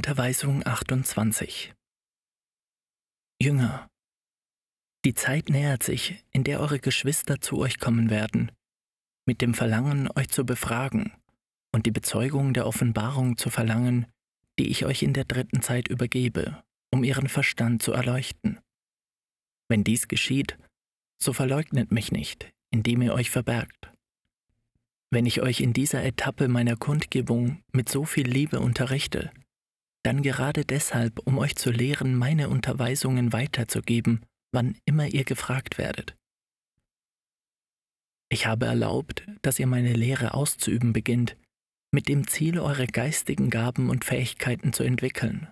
[0.00, 1.74] Unterweisung 28
[3.38, 3.86] Jünger,
[5.04, 8.50] die Zeit nähert sich, in der eure Geschwister zu euch kommen werden,
[9.26, 11.12] mit dem Verlangen, euch zu befragen
[11.74, 14.06] und die Bezeugung der Offenbarung zu verlangen,
[14.58, 18.58] die ich euch in der dritten Zeit übergebe, um ihren Verstand zu erleuchten.
[19.68, 20.56] Wenn dies geschieht,
[21.22, 23.92] so verleugnet mich nicht, indem ihr euch verbergt.
[25.10, 29.30] Wenn ich euch in dieser Etappe meiner Kundgebung mit so viel Liebe unterrichte,
[30.02, 36.16] dann gerade deshalb, um euch zu lehren, meine Unterweisungen weiterzugeben, wann immer ihr gefragt werdet.
[38.32, 41.36] Ich habe erlaubt, dass ihr meine Lehre auszuüben beginnt,
[41.92, 45.48] mit dem Ziel, eure geistigen Gaben und Fähigkeiten zu entwickeln,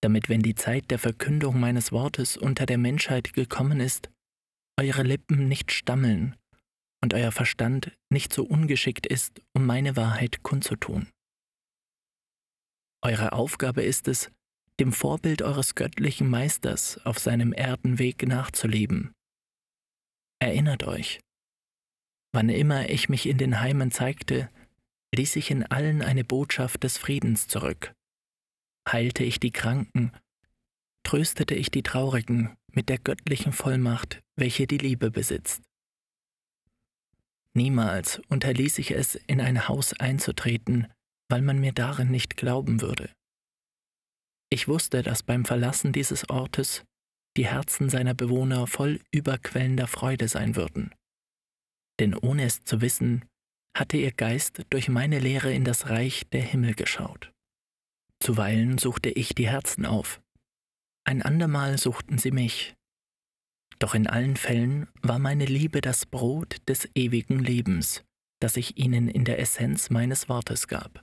[0.00, 4.10] damit wenn die Zeit der Verkündung meines Wortes unter der Menschheit gekommen ist,
[4.80, 6.36] eure Lippen nicht stammeln
[7.02, 11.08] und euer Verstand nicht so ungeschickt ist, um meine Wahrheit kundzutun.
[13.02, 14.30] Eure Aufgabe ist es,
[14.78, 19.12] dem Vorbild eures göttlichen Meisters auf seinem Erdenweg nachzuleben.
[20.38, 21.20] Erinnert euch,
[22.32, 24.50] wann immer ich mich in den Heimen zeigte,
[25.14, 27.92] ließ ich in allen eine Botschaft des Friedens zurück.
[28.88, 30.12] Heilte ich die Kranken,
[31.04, 35.62] tröstete ich die Traurigen mit der göttlichen Vollmacht, welche die Liebe besitzt.
[37.54, 40.86] Niemals unterließ ich es, in ein Haus einzutreten,
[41.32, 43.10] weil man mir darin nicht glauben würde.
[44.52, 46.84] Ich wusste, dass beim Verlassen dieses Ortes
[47.38, 50.94] die Herzen seiner Bewohner voll überquellender Freude sein würden.
[51.98, 53.24] Denn ohne es zu wissen,
[53.74, 57.32] hatte ihr Geist durch meine Lehre in das Reich der Himmel geschaut.
[58.22, 60.20] Zuweilen suchte ich die Herzen auf,
[61.04, 62.74] ein andermal suchten sie mich,
[63.78, 68.04] doch in allen Fällen war meine Liebe das Brot des ewigen Lebens,
[68.38, 71.02] das ich ihnen in der Essenz meines Wortes gab.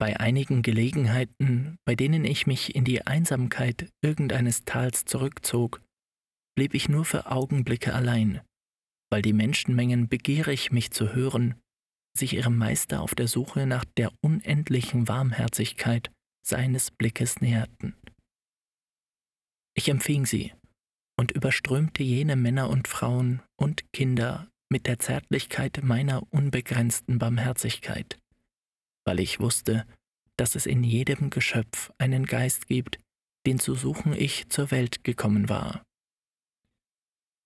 [0.00, 5.82] Bei einigen Gelegenheiten, bei denen ich mich in die Einsamkeit irgendeines Tals zurückzog,
[6.56, 8.40] blieb ich nur für Augenblicke allein,
[9.10, 11.56] weil die Menschenmengen begierig, mich zu hören,
[12.16, 16.10] sich ihrem Meister auf der Suche nach der unendlichen Warmherzigkeit
[16.46, 17.94] seines Blickes näherten.
[19.76, 20.52] Ich empfing sie
[21.18, 28.18] und überströmte jene Männer und Frauen und Kinder mit der Zärtlichkeit meiner unbegrenzten Barmherzigkeit,
[29.08, 29.86] weil ich wusste,
[30.36, 33.00] dass es in jedem Geschöpf einen Geist gibt,
[33.46, 35.82] den zu suchen ich zur Welt gekommen war.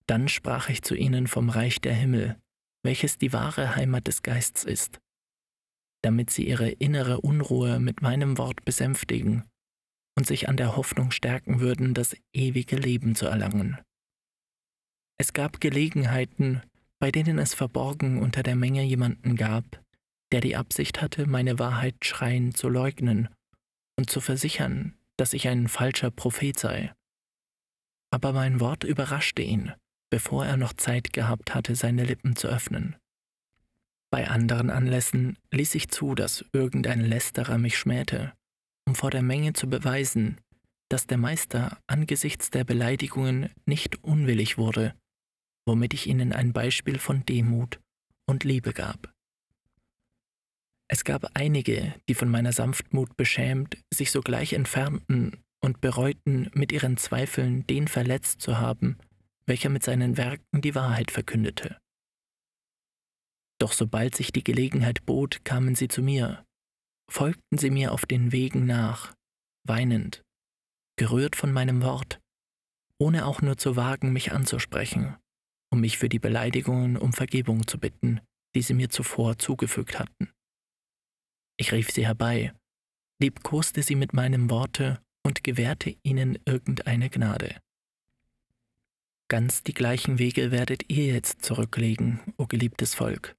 [0.08, 2.36] Dann sprach ich zu ihnen vom Reich der Himmel,
[2.82, 4.98] welches die wahre Heimat des Geists ist,
[6.02, 9.44] damit sie ihre innere Unruhe mit meinem Wort besänftigen
[10.18, 13.78] und sich an der Hoffnung stärken würden, das ewige Leben zu erlangen.
[15.16, 16.60] Es gab Gelegenheiten,
[16.98, 19.81] bei denen es verborgen unter der Menge jemanden gab,
[20.32, 23.28] der die Absicht hatte, meine Wahrheit schreiend zu leugnen
[23.98, 26.92] und zu versichern, dass ich ein falscher Prophet sei.
[28.10, 29.72] Aber mein Wort überraschte ihn,
[30.10, 32.96] bevor er noch Zeit gehabt hatte, seine Lippen zu öffnen.
[34.10, 38.32] Bei anderen Anlässen ließ ich zu, dass irgendein Lästerer mich schmähte
[38.86, 40.40] um vor der Menge zu beweisen,
[40.90, 44.94] dass der Meister angesichts der Beleidigungen nicht unwillig wurde,
[45.66, 47.80] womit ich ihnen ein Beispiel von Demut
[48.26, 49.12] und Liebe gab.
[50.88, 56.96] Es gab einige, die von meiner Sanftmut beschämt sich sogleich entfernten und bereuten, mit ihren
[56.96, 58.98] Zweifeln den verletzt zu haben,
[59.46, 61.78] welcher mit seinen Werken die Wahrheit verkündete.
[63.60, 66.44] Doch sobald sich die Gelegenheit bot, kamen sie zu mir,
[67.08, 69.14] folgten sie mir auf den Wegen nach,
[69.64, 70.22] weinend,
[70.96, 72.20] gerührt von meinem Wort,
[72.98, 75.16] ohne auch nur zu wagen, mich anzusprechen,
[75.70, 78.20] um mich für die Beleidigungen um Vergebung zu bitten,
[78.54, 80.32] die sie mir zuvor zugefügt hatten.
[81.56, 82.52] Ich rief sie herbei,
[83.20, 87.60] liebkoste sie mit meinem Worte und gewährte ihnen irgendeine Gnade.
[89.28, 93.34] Ganz die gleichen Wege werdet ihr jetzt zurücklegen, o geliebtes Volk.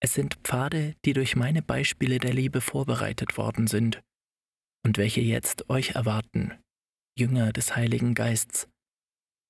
[0.00, 4.00] Es sind Pfade, die durch meine Beispiele der Liebe vorbereitet worden sind
[4.84, 6.54] und welche jetzt euch erwarten,
[7.18, 8.68] Jünger des Heiligen Geists,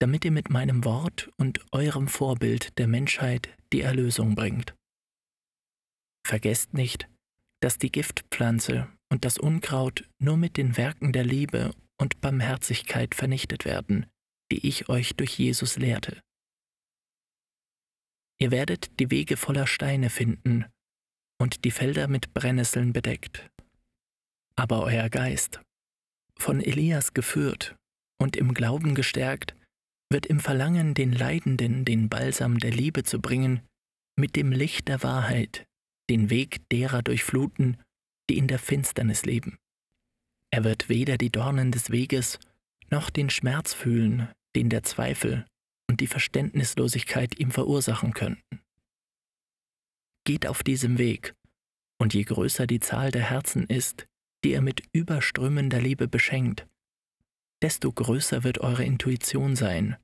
[0.01, 4.75] damit ihr mit meinem Wort und eurem Vorbild der Menschheit die Erlösung bringt.
[6.27, 7.09] Vergesst nicht,
[7.61, 13.65] dass die Giftpflanze und das Unkraut nur mit den Werken der Liebe und Barmherzigkeit vernichtet
[13.65, 14.07] werden,
[14.53, 16.21] die ich euch durch Jesus lehrte.
[18.41, 20.67] Ihr werdet die Wege voller Steine finden
[21.41, 23.51] und die Felder mit Brennnesseln bedeckt.
[24.57, 25.61] Aber euer Geist,
[26.39, 27.77] von Elias geführt
[28.21, 29.57] und im Glauben gestärkt,
[30.11, 33.61] wird im Verlangen, den Leidenden den Balsam der Liebe zu bringen,
[34.17, 35.68] mit dem Licht der Wahrheit
[36.11, 37.77] den Weg derer durchfluten,
[38.29, 39.59] die in der Finsternis leben.
[40.51, 42.39] Er wird weder die Dornen des Weges
[42.91, 45.47] noch den Schmerz fühlen, den der Zweifel
[45.89, 48.61] und die Verständnislosigkeit ihm verursachen könnten.
[50.25, 51.35] Geht auf diesem Weg,
[51.99, 54.07] und je größer die Zahl der Herzen ist,
[54.45, 56.67] die er mit überströmender Liebe beschenkt,
[57.63, 59.97] desto größer wird eure Intuition sein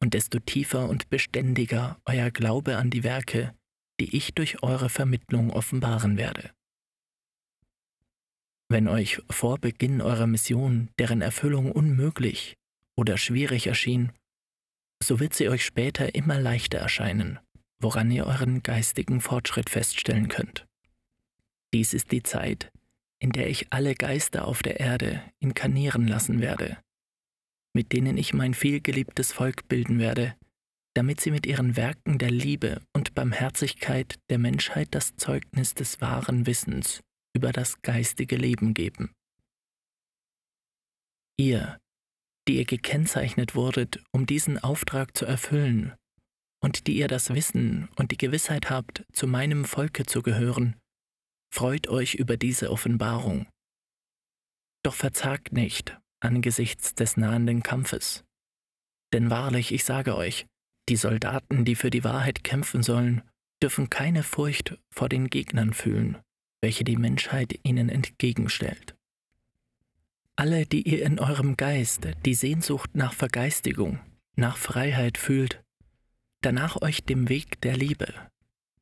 [0.00, 3.54] und desto tiefer und beständiger euer Glaube an die Werke,
[4.00, 6.50] die ich durch eure Vermittlung offenbaren werde.
[8.68, 12.56] Wenn euch vor Beginn eurer Mission deren Erfüllung unmöglich
[12.96, 14.12] oder schwierig erschien,
[15.02, 17.38] so wird sie euch später immer leichter erscheinen,
[17.80, 20.66] woran ihr euren geistigen Fortschritt feststellen könnt.
[21.72, 22.72] Dies ist die Zeit,
[23.18, 26.78] in der ich alle Geister auf der Erde inkarnieren lassen werde,
[27.72, 30.34] mit denen ich mein vielgeliebtes Volk bilden werde,
[30.96, 36.46] damit sie mit ihren Werken der Liebe und Barmherzigkeit der Menschheit das Zeugnis des wahren
[36.46, 37.02] Wissens
[37.34, 39.12] über das geistige Leben geben.
[41.38, 41.78] Ihr,
[42.48, 45.94] die ihr gekennzeichnet wurdet, um diesen Auftrag zu erfüllen,
[46.62, 50.76] und die ihr das Wissen und die Gewissheit habt, zu meinem Volke zu gehören,
[51.52, 53.46] freut euch über diese Offenbarung.
[54.82, 58.24] Doch verzagt nicht angesichts des nahenden Kampfes.
[59.12, 60.46] Denn wahrlich, ich sage euch,
[60.88, 63.22] die Soldaten, die für die Wahrheit kämpfen sollen,
[63.62, 66.18] dürfen keine Furcht vor den Gegnern fühlen,
[66.60, 68.94] welche die Menschheit ihnen entgegenstellt.
[70.36, 73.98] Alle, die ihr in eurem Geist die Sehnsucht nach Vergeistigung,
[74.36, 75.62] nach Freiheit fühlt,
[76.42, 78.12] danach euch dem Weg der Liebe,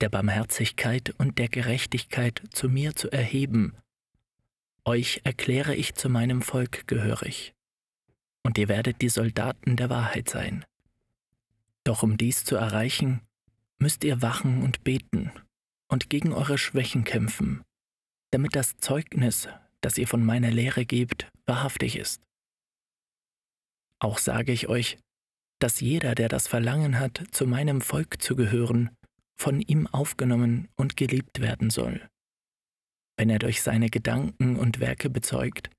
[0.00, 3.76] der Barmherzigkeit und der Gerechtigkeit zu mir zu erheben,
[4.84, 7.54] euch erkläre ich zu meinem Volk gehörig,
[8.42, 10.64] und ihr werdet die Soldaten der Wahrheit sein.
[11.84, 13.20] Doch um dies zu erreichen,
[13.78, 15.31] müsst ihr wachen und beten
[15.88, 17.62] und gegen eure Schwächen kämpfen,
[18.31, 19.48] damit das Zeugnis,
[19.81, 22.22] das ihr von meiner Lehre gebt, wahrhaftig ist.
[24.00, 24.98] Auch sage ich euch,
[25.60, 28.90] dass jeder, der das Verlangen hat, zu meinem Volk zu gehören,
[29.37, 32.08] von ihm aufgenommen und geliebt werden soll.
[33.16, 35.70] Wenn er durch seine Gedanken und Werke bezeugt,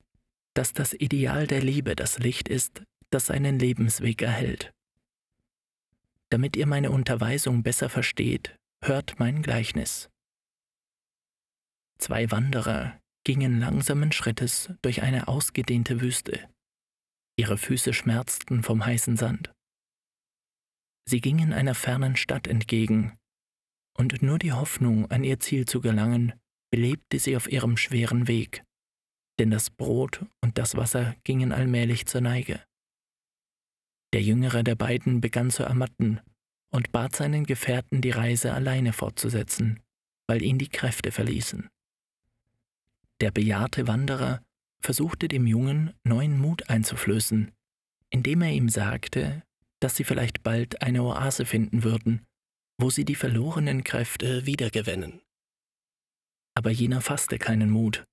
[0.55, 4.74] dass das Ideal der Liebe das Licht ist, das seinen Lebensweg erhält.
[6.31, 10.09] Damit ihr meine Unterweisung besser versteht, hört mein Gleichnis.
[11.97, 16.49] Zwei Wanderer gingen langsamen Schrittes durch eine ausgedehnte Wüste.
[17.37, 19.51] Ihre Füße schmerzten vom heißen Sand.
[21.07, 23.17] Sie gingen einer fernen Stadt entgegen,
[23.97, 26.33] und nur die Hoffnung, an ihr Ziel zu gelangen,
[26.71, 28.63] belebte sie auf ihrem schweren Weg,
[29.39, 32.63] denn das Brot und das Wasser gingen allmählich zur Neige.
[34.15, 36.21] Der jüngere der beiden begann zu ermatten
[36.69, 39.81] und bat seinen Gefährten, die Reise alleine fortzusetzen,
[40.25, 41.67] weil ihn die Kräfte verließen.
[43.19, 44.41] Der bejahrte Wanderer
[44.79, 47.51] versuchte dem Jungen neuen Mut einzuflößen,
[48.09, 49.43] indem er ihm sagte,
[49.81, 52.25] dass sie vielleicht bald eine Oase finden würden,
[52.77, 55.19] wo sie die verlorenen Kräfte wiedergewinnen.
[56.53, 58.05] Aber jener fasste keinen Mut.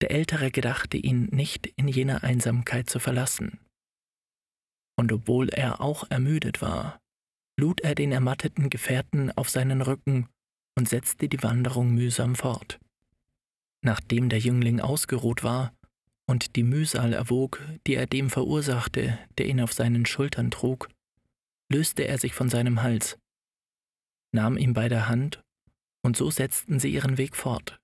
[0.00, 3.58] Der Ältere gedachte ihn nicht in jener Einsamkeit zu verlassen.
[5.00, 7.00] Und obwohl er auch ermüdet war,
[7.58, 10.28] lud er den ermatteten Gefährten auf seinen Rücken
[10.76, 12.78] und setzte die Wanderung mühsam fort.
[13.82, 15.72] Nachdem der Jüngling ausgeruht war
[16.26, 20.90] und die Mühsal erwog, die er dem verursachte, der ihn auf seinen Schultern trug,
[21.72, 23.16] löste er sich von seinem Hals,
[24.32, 25.42] nahm ihn bei der Hand,
[26.02, 27.80] und so setzten sie ihren Weg fort.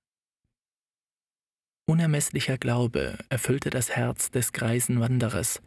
[1.89, 5.63] Unermesslicher Glaube erfüllte das Herz des greisen Wanderers,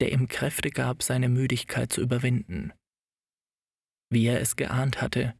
[0.00, 2.72] der ihm Kräfte gab, seine Müdigkeit zu überwinden.
[4.10, 5.34] Wie er es geahnt hatte,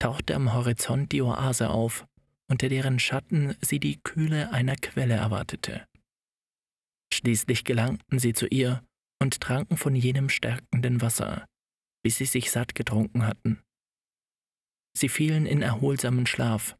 [0.00, 2.06] tauchte am Horizont die Oase auf,
[2.50, 5.86] unter deren Schatten sie die Kühle einer Quelle erwartete.
[7.12, 8.84] Schließlich gelangten sie zu ihr
[9.20, 11.46] und tranken von jenem stärkenden Wasser,
[12.02, 13.62] bis sie sich satt getrunken hatten.
[14.96, 16.76] Sie fielen in erholsamen Schlaf,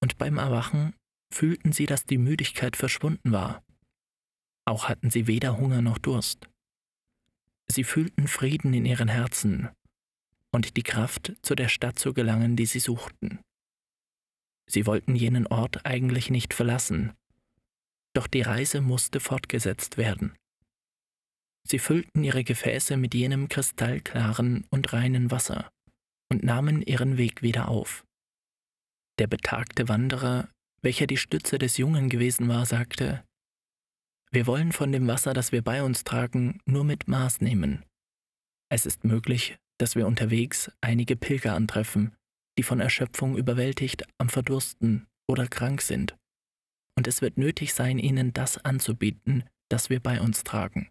[0.00, 0.94] und beim Erwachen
[1.32, 3.63] fühlten sie, dass die Müdigkeit verschwunden war.
[4.64, 6.48] Auch hatten sie weder Hunger noch Durst.
[7.66, 9.68] Sie fühlten Frieden in ihren Herzen
[10.52, 13.40] und die Kraft, zu der Stadt zu gelangen, die sie suchten.
[14.66, 17.12] Sie wollten jenen Ort eigentlich nicht verlassen,
[18.14, 20.34] doch die Reise musste fortgesetzt werden.
[21.66, 25.70] Sie füllten ihre Gefäße mit jenem kristallklaren und reinen Wasser
[26.30, 28.04] und nahmen ihren Weg wieder auf.
[29.18, 30.48] Der betagte Wanderer,
[30.82, 33.24] welcher die Stütze des Jungen gewesen war, sagte,
[34.34, 37.84] Wir wollen von dem Wasser, das wir bei uns tragen, nur mit Maß nehmen.
[38.68, 42.16] Es ist möglich, dass wir unterwegs einige Pilger antreffen,
[42.58, 46.16] die von Erschöpfung überwältigt am Verdursten oder krank sind
[46.96, 50.90] und es wird nötig sein, ihnen das anzubieten, das wir bei uns tragen.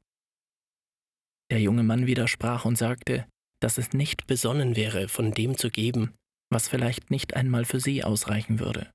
[1.51, 3.27] Der junge Mann widersprach und sagte,
[3.59, 6.13] dass es nicht besonnen wäre, von dem zu geben,
[6.50, 8.91] was vielleicht nicht einmal für sie ausreichen würde.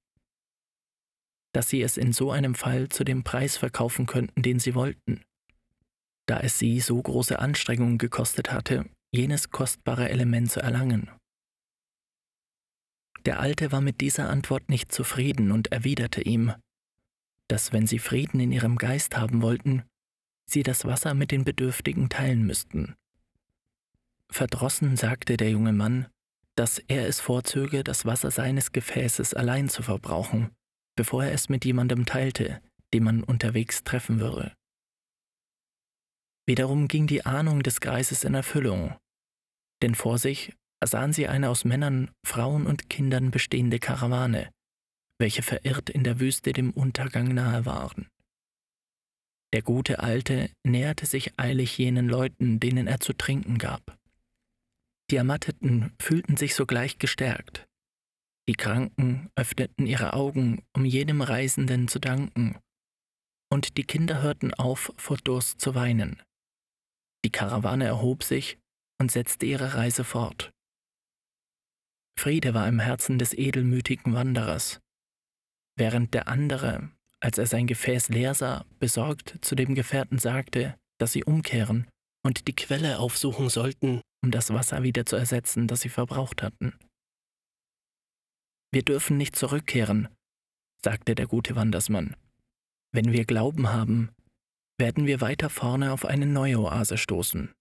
[1.53, 5.23] Dass sie es in so einem Fall zu dem Preis verkaufen könnten, den sie wollten,
[6.27, 11.11] da es sie so große Anstrengungen gekostet hatte, jenes kostbare Element zu erlangen.
[13.25, 16.53] Der Alte war mit dieser Antwort nicht zufrieden und erwiderte ihm,
[17.49, 19.83] dass wenn sie Frieden in ihrem Geist haben wollten,
[20.47, 22.95] sie das Wasser mit den Bedürftigen teilen müssten.
[24.31, 26.07] Verdrossen sagte der junge Mann,
[26.55, 30.51] dass er es vorzöge, das Wasser seines Gefäßes allein zu verbrauchen,
[30.99, 32.61] bevor er es mit jemandem teilte,
[32.93, 34.53] den man unterwegs treffen würde.
[36.45, 38.97] Wiederum ging die Ahnung des Greises in Erfüllung,
[39.81, 44.51] denn vor sich sahen sie eine aus Männern, Frauen und Kindern bestehende Karawane,
[45.21, 48.09] welche verirrt in der Wüste dem Untergang nahe waren.
[49.53, 53.97] Der gute Alte näherte sich eilig jenen Leuten, denen er zu trinken gab.
[55.13, 57.68] Die Ermatteten fühlten sich sogleich gestärkt.
[58.49, 62.59] Die Kranken öffneten ihre Augen, um jedem Reisenden zu danken,
[63.53, 66.23] und die Kinder hörten auf, vor Durst zu weinen.
[67.27, 68.59] Die Karawane erhob sich
[68.99, 70.51] und setzte ihre Reise fort.
[72.19, 74.81] Friede war im Herzen des edelmütigen Wanderers,
[75.77, 76.91] während der andere,
[77.21, 81.87] als er sein Gefäß leer sah, besorgt zu dem Gefährten sagte, dass sie umkehren
[82.25, 86.73] und die Quelle aufsuchen sollten, um das Wasser wieder zu ersetzen, das sie verbraucht hatten.
[88.71, 90.09] Wir dürfen nicht zurückkehren,
[90.83, 92.17] sagte der gute Wandersmann.
[92.93, 94.11] Wenn wir Glauben haben,
[94.79, 97.53] werden wir weiter vorne auf eine neue Oase stoßen.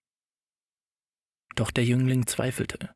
[1.56, 2.94] Doch der Jüngling zweifelte,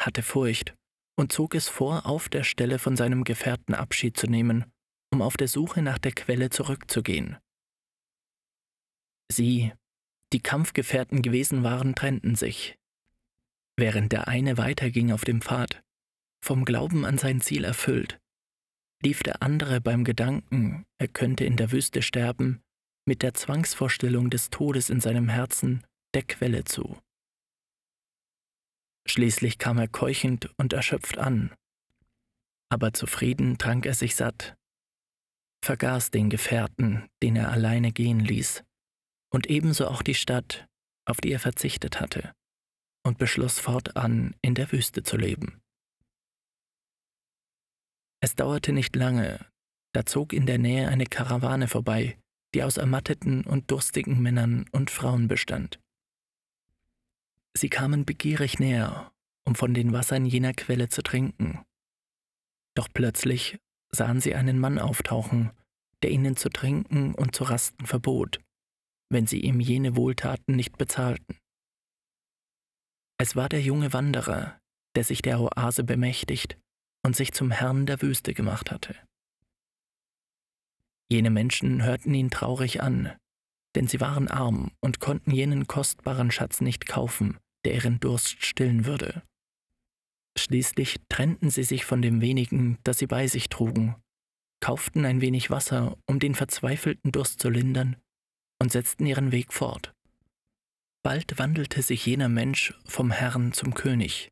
[0.00, 0.74] hatte Furcht
[1.16, 4.64] und zog es vor, auf der Stelle von seinem Gefährten Abschied zu nehmen,
[5.12, 7.36] um auf der Suche nach der Quelle zurückzugehen.
[9.30, 9.72] Sie,
[10.32, 12.76] die Kampfgefährten gewesen waren, trennten sich.
[13.76, 15.82] Während der eine weiterging auf dem Pfad,
[16.40, 18.18] vom Glauben an sein Ziel erfüllt,
[19.02, 22.62] lief der andere beim Gedanken, er könnte in der Wüste sterben,
[23.06, 26.98] mit der Zwangsvorstellung des Todes in seinem Herzen der Quelle zu.
[29.06, 31.54] Schließlich kam er keuchend und erschöpft an,
[32.70, 34.54] aber zufrieden trank er sich satt,
[35.64, 38.62] vergaß den Gefährten, den er alleine gehen ließ,
[39.32, 40.66] und ebenso auch die Stadt,
[41.06, 42.32] auf die er verzichtet hatte
[43.04, 45.60] und beschloss fortan, in der Wüste zu leben.
[48.20, 49.46] Es dauerte nicht lange,
[49.92, 52.18] da zog in der Nähe eine Karawane vorbei,
[52.54, 55.80] die aus ermatteten und durstigen Männern und Frauen bestand.
[57.56, 59.12] Sie kamen begierig näher,
[59.44, 61.64] um von den Wassern jener Quelle zu trinken.
[62.74, 63.58] Doch plötzlich
[63.90, 65.50] sahen sie einen Mann auftauchen,
[66.02, 68.40] der ihnen zu trinken und zu rasten verbot,
[69.08, 71.38] wenn sie ihm jene Wohltaten nicht bezahlten.
[73.18, 74.60] Es war der junge Wanderer,
[74.94, 76.58] der sich der Oase bemächtigt
[77.02, 78.94] und sich zum Herrn der Wüste gemacht hatte.
[81.10, 83.12] Jene Menschen hörten ihn traurig an,
[83.74, 88.86] denn sie waren arm und konnten jenen kostbaren Schatz nicht kaufen, der ihren Durst stillen
[88.86, 89.22] würde.
[90.38, 93.96] Schließlich trennten sie sich von dem wenigen, das sie bei sich trugen,
[94.60, 97.96] kauften ein wenig Wasser, um den verzweifelten Durst zu lindern,
[98.60, 99.92] und setzten ihren Weg fort.
[101.02, 104.30] Bald wandelte sich jener Mensch vom Herrn zum König.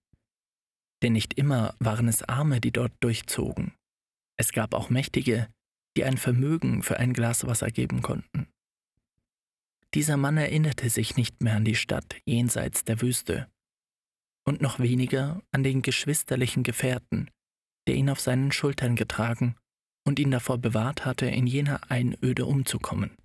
[1.02, 3.73] Denn nicht immer waren es Arme, die dort durchzogen.
[4.37, 5.49] Es gab auch Mächtige,
[5.97, 8.49] die ein Vermögen für ein Glas Wasser geben konnten.
[9.95, 13.49] Dieser Mann erinnerte sich nicht mehr an die Stadt jenseits der Wüste
[14.45, 17.31] und noch weniger an den geschwisterlichen Gefährten,
[17.87, 19.57] der ihn auf seinen Schultern getragen
[20.07, 23.17] und ihn davor bewahrt hatte, in jener Einöde umzukommen.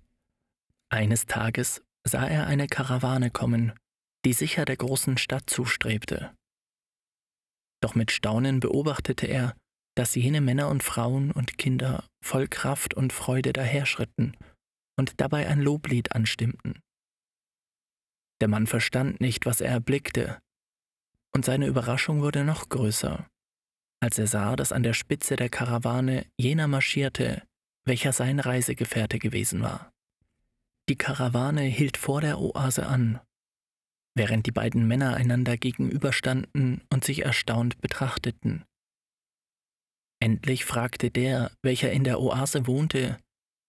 [0.90, 3.72] Eines Tages sah er eine Karawane kommen,
[4.24, 6.34] die sicher der großen Stadt zustrebte.
[7.80, 9.56] Doch mit Staunen beobachtete er,
[9.94, 14.36] dass jene Männer und Frauen und Kinder voll Kraft und Freude daherschritten
[14.96, 16.80] und dabei ein Loblied anstimmten.
[18.40, 20.40] Der Mann verstand nicht, was er erblickte,
[21.32, 23.28] und seine Überraschung wurde noch größer,
[24.00, 27.42] als er sah, dass an der Spitze der Karawane jener marschierte,
[27.84, 29.92] welcher sein Reisegefährte gewesen war.
[30.88, 33.20] Die Karawane hielt vor der Oase an,
[34.14, 38.64] während die beiden Männer einander gegenüberstanden und sich erstaunt betrachteten.
[40.20, 43.18] Endlich fragte der, welcher in der Oase wohnte,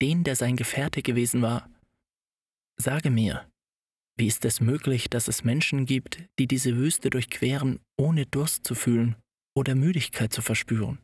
[0.01, 1.69] den, der sein Gefährte gewesen war,
[2.77, 3.49] Sage mir,
[4.17, 8.75] wie ist es möglich, dass es Menschen gibt, die diese Wüste durchqueren, ohne Durst zu
[8.75, 9.15] fühlen
[9.55, 10.99] oder Müdigkeit zu verspüren?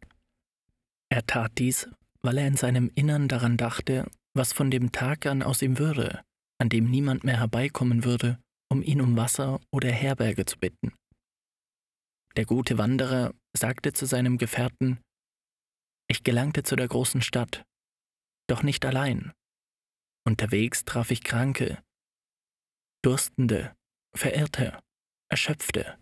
[1.09, 1.89] Er tat dies,
[2.21, 6.21] weil er in seinem Innern daran dachte, was von dem Tag an aus ihm würde,
[6.57, 8.37] an dem niemand mehr herbeikommen würde,
[8.71, 10.93] um ihn um Wasser oder Herberge zu bitten.
[12.37, 15.01] Der gute Wanderer sagte zu seinem Gefährten,
[16.09, 17.65] Ich gelangte zu der großen Stadt,
[18.47, 19.33] doch nicht allein.
[20.25, 21.83] Unterwegs traf ich Kranke,
[23.03, 23.75] Durstende,
[24.15, 24.79] Verirrte,
[25.29, 25.97] Erschöpfte,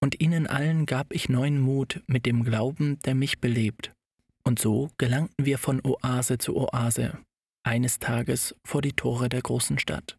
[0.00, 3.92] und ihnen allen gab ich neuen Mut mit dem Glauben, der mich belebt.
[4.44, 7.18] Und so gelangten wir von Oase zu Oase,
[7.64, 10.16] eines Tages vor die Tore der großen Stadt.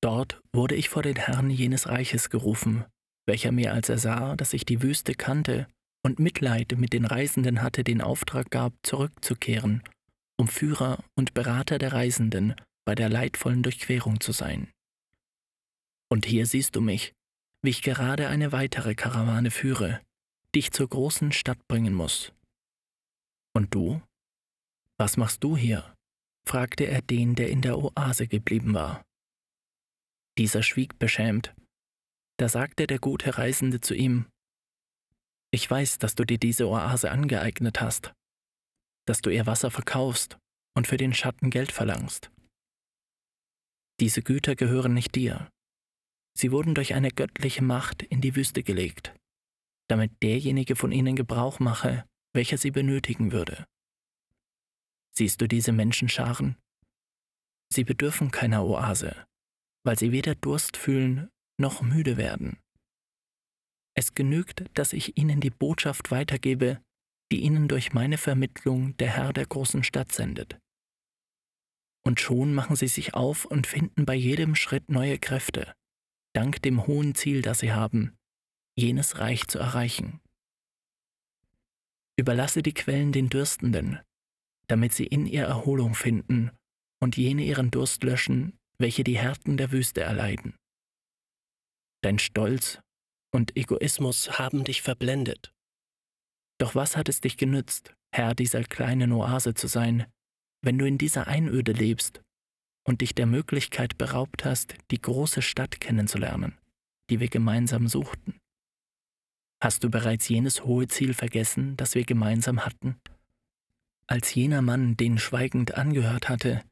[0.00, 2.84] Dort wurde ich vor den Herrn jenes Reiches gerufen,
[3.26, 5.66] welcher mir, als er sah, dass ich die Wüste kannte
[6.04, 9.82] und Mitleid mit den Reisenden hatte, den Auftrag gab, zurückzukehren,
[10.38, 12.54] um Führer und Berater der Reisenden
[12.86, 14.70] bei der leidvollen Durchquerung zu sein.
[16.10, 17.12] Und hier siehst du mich,
[17.62, 20.00] wie ich gerade eine weitere Karawane führe,
[20.54, 22.32] die ich zur großen Stadt bringen muss.
[23.54, 24.00] Und du?
[24.96, 25.94] Was machst du hier?
[26.46, 29.04] fragte er den, der in der Oase geblieben war.
[30.38, 31.54] Dieser schwieg beschämt.
[32.38, 34.26] Da sagte der gute Reisende zu ihm,
[35.50, 38.14] Ich weiß, dass du dir diese Oase angeeignet hast,
[39.06, 40.38] dass du ihr Wasser verkaufst
[40.76, 42.30] und für den Schatten Geld verlangst.
[44.00, 45.50] Diese Güter gehören nicht dir,
[46.38, 49.12] Sie wurden durch eine göttliche Macht in die Wüste gelegt,
[49.88, 53.66] damit derjenige von ihnen Gebrauch mache, welcher sie benötigen würde.
[55.16, 56.56] Siehst du diese Menschenscharen?
[57.72, 59.26] Sie bedürfen keiner Oase,
[59.88, 62.58] weil sie weder Durst fühlen noch müde werden.
[63.96, 66.82] Es genügt, dass ich ihnen die Botschaft weitergebe,
[67.32, 70.58] die ihnen durch meine Vermittlung der Herr der großen Stadt sendet.
[72.04, 75.72] Und schon machen sie sich auf und finden bei jedem Schritt neue Kräfte,
[76.34, 78.14] dank dem hohen Ziel, das sie haben,
[78.76, 80.20] jenes Reich zu erreichen.
[82.18, 84.00] Überlasse die Quellen den Dürstenden,
[84.66, 86.50] damit sie in ihr Erholung finden
[87.00, 90.54] und jene ihren Durst löschen, welche die Härten der Wüste erleiden.
[92.02, 92.80] Dein Stolz
[93.32, 95.52] und Egoismus haben dich verblendet.
[96.58, 100.06] Doch was hat es dich genützt, Herr dieser kleinen Oase zu sein,
[100.62, 102.22] wenn du in dieser Einöde lebst
[102.84, 106.56] und dich der Möglichkeit beraubt hast, die große Stadt kennenzulernen,
[107.10, 108.38] die wir gemeinsam suchten?
[109.60, 112.96] Hast du bereits jenes hohe Ziel vergessen, das wir gemeinsam hatten?
[114.06, 116.62] Als jener Mann den schweigend angehört hatte,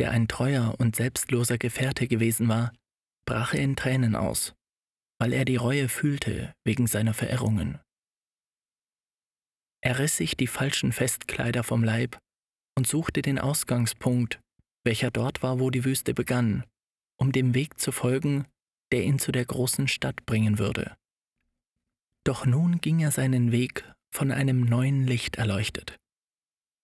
[0.00, 2.72] der ein treuer und selbstloser Gefährte gewesen war,
[3.26, 4.54] brach er in Tränen aus,
[5.20, 7.78] weil er die Reue fühlte wegen seiner Verirrungen.
[9.82, 12.18] Er riss sich die falschen Festkleider vom Leib
[12.76, 14.40] und suchte den Ausgangspunkt,
[14.84, 16.64] welcher dort war, wo die Wüste begann,
[17.18, 18.46] um dem Weg zu folgen,
[18.92, 20.96] der ihn zu der großen Stadt bringen würde.
[22.24, 25.96] Doch nun ging er seinen Weg von einem neuen Licht erleuchtet,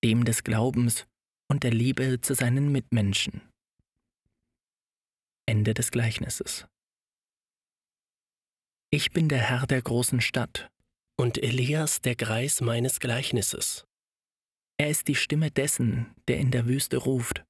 [0.05, 1.07] dem des Glaubens
[1.49, 3.43] und der Liebe zu seinen Mitmenschen.
[5.47, 6.67] Ende des Gleichnisses.
[8.91, 10.71] Ich bin der Herr der großen Stadt
[11.17, 13.85] und Elias der Greis meines Gleichnisses.
[14.79, 17.45] Er ist die Stimme dessen, der in der Wüste ruft,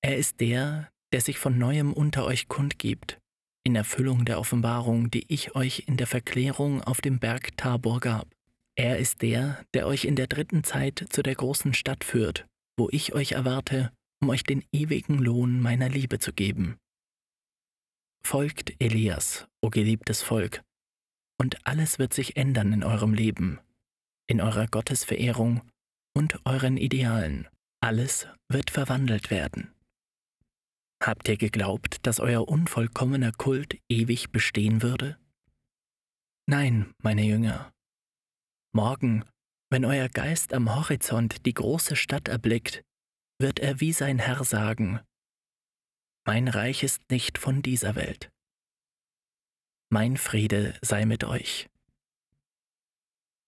[0.00, 3.18] er ist der, der sich von neuem unter euch kundgibt,
[3.64, 8.28] in Erfüllung der Offenbarung, die ich euch in der Verklärung auf dem Berg Tabor gab.
[8.76, 12.46] Er ist der, der euch in der dritten Zeit zu der großen Stadt führt,
[12.78, 16.78] wo ich euch erwarte, um euch den ewigen Lohn meiner Liebe zu geben.
[18.24, 20.62] Folgt Elias, o geliebtes Volk,
[21.40, 23.60] und alles wird sich ändern in eurem Leben,
[24.28, 25.62] in eurer Gottesverehrung
[26.16, 27.48] und euren Idealen.
[27.80, 29.72] Alles wird verwandelt werden.
[31.02, 35.16] Habt ihr geglaubt, dass euer unvollkommener Kult ewig bestehen würde?
[36.46, 37.72] Nein, meine Jünger.
[38.74, 39.24] Morgen,
[39.70, 42.82] wenn euer Geist am Horizont die große Stadt erblickt,
[43.40, 45.00] wird er wie sein Herr sagen,
[46.26, 48.30] Mein Reich ist nicht von dieser Welt.
[49.90, 51.68] Mein Friede sei mit euch.